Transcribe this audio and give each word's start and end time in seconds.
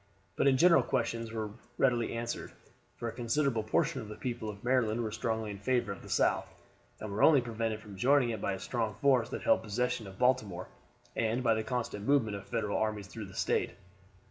But 0.35 0.47
in 0.47 0.57
general 0.57 0.81
questions 0.81 1.31
were 1.31 1.51
readily 1.77 2.13
answered; 2.15 2.53
for 2.97 3.07
a 3.07 3.11
considerable 3.11 3.61
portion 3.61 4.01
of 4.01 4.09
the 4.09 4.15
people 4.15 4.49
of 4.49 4.63
Maryland 4.63 5.03
were 5.03 5.11
strongly 5.11 5.51
in 5.51 5.59
favor 5.59 5.91
of 5.91 6.01
the 6.01 6.09
South, 6.09 6.47
and 6.99 7.11
were 7.11 7.21
only 7.21 7.39
prevented 7.39 7.81
from 7.81 7.95
joining 7.97 8.31
it 8.31 8.41
by 8.41 8.53
the 8.55 8.59
strong 8.59 8.95
force 8.95 9.29
that 9.29 9.43
held 9.43 9.61
possession 9.61 10.07
of 10.07 10.17
Baltimore, 10.17 10.69
and 11.15 11.43
by 11.43 11.53
the 11.53 11.61
constant 11.61 12.07
movement 12.07 12.35
of 12.35 12.47
Federal 12.47 12.79
armies 12.79 13.05
through 13.05 13.25
the 13.25 13.35
State. 13.35 13.73